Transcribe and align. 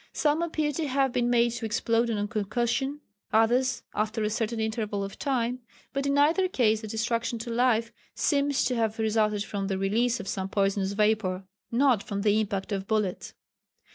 Some 0.13 0.41
appear 0.41 0.71
to 0.71 0.87
have 0.87 1.13
been 1.13 1.29
made 1.29 1.51
to 1.51 1.65
explode 1.67 2.09
on 2.09 2.27
concussion, 2.27 3.01
others 3.31 3.83
after 3.93 4.23
a 4.23 4.31
certain 4.31 4.59
interval 4.59 5.03
of 5.03 5.19
time, 5.19 5.59
but 5.93 6.07
in 6.07 6.17
either 6.17 6.47
case 6.47 6.81
the 6.81 6.87
destruction 6.87 7.37
to 7.37 7.51
life 7.51 7.91
seems 8.15 8.65
to 8.65 8.75
have 8.75 8.97
resulted 8.97 9.43
from 9.43 9.67
the 9.67 9.77
release 9.77 10.19
of 10.19 10.27
some 10.27 10.49
poisonous 10.49 10.93
vapour, 10.93 11.43
not 11.71 12.01
from 12.01 12.23
the 12.23 12.39
impact 12.39 12.71
of 12.71 12.87
bullets. 12.87 13.35